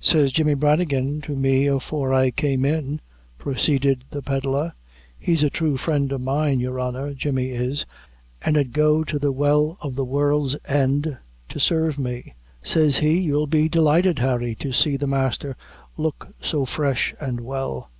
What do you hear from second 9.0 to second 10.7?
to the well o' the world's